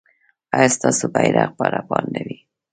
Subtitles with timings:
[0.55, 2.37] ایا ستاسو بیرغ به رپانده وي؟